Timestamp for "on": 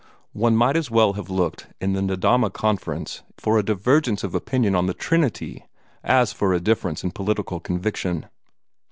4.73-4.87